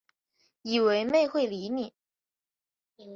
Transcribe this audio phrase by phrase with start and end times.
[0.63, 1.93] 以为妹会理你